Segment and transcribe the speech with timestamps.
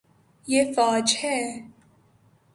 [0.45, 1.37] یے فوج ہے